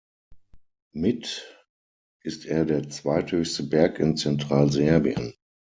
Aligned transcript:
Mit 0.95 1.45
ist 2.23 2.47
er 2.47 2.65
der 2.65 2.89
zweithöchste 2.89 3.61
Berg 3.61 3.99
in 3.99 4.17
Zentralserbien. 4.17 5.35